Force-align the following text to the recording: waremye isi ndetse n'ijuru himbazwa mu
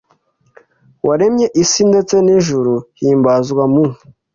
waremye 1.07 1.47
isi 1.63 1.81
ndetse 1.89 2.15
n'ijuru 2.25 2.73
himbazwa 2.99 3.63
mu 3.73 3.85